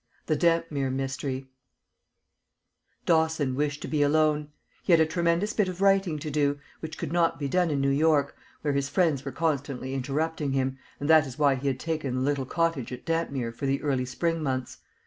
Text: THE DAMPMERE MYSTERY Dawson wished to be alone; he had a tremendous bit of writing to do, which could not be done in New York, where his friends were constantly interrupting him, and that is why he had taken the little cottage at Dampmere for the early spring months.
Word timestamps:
THE 0.25 0.35
DAMPMERE 0.35 0.89
MYSTERY 0.89 1.47
Dawson 3.05 3.53
wished 3.53 3.83
to 3.83 3.87
be 3.87 4.01
alone; 4.01 4.47
he 4.81 4.93
had 4.93 4.99
a 4.99 5.05
tremendous 5.05 5.53
bit 5.53 5.67
of 5.69 5.79
writing 5.79 6.17
to 6.17 6.31
do, 6.31 6.59
which 6.79 6.97
could 6.97 7.13
not 7.13 7.37
be 7.37 7.47
done 7.47 7.69
in 7.69 7.79
New 7.81 7.91
York, 7.91 8.35
where 8.63 8.73
his 8.73 8.89
friends 8.89 9.23
were 9.23 9.31
constantly 9.31 9.93
interrupting 9.93 10.53
him, 10.53 10.79
and 10.99 11.07
that 11.07 11.27
is 11.27 11.37
why 11.37 11.53
he 11.53 11.67
had 11.67 11.79
taken 11.79 12.15
the 12.15 12.21
little 12.21 12.47
cottage 12.47 12.91
at 12.91 13.05
Dampmere 13.05 13.51
for 13.53 13.67
the 13.67 13.79
early 13.83 14.05
spring 14.05 14.41
months. 14.41 14.79